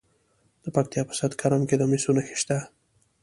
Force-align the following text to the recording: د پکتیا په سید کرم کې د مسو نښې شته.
د 0.63 0.65
پکتیا 0.75 1.01
په 1.07 1.13
سید 1.19 1.33
کرم 1.41 1.61
کې 1.69 1.75
د 1.77 1.83
مسو 1.91 2.11
نښې 2.15 2.35
شته. 2.41 2.57